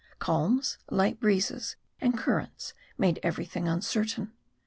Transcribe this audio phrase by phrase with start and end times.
[0.17, 4.31] Calms, light breezes, and currents made every thing uncertain.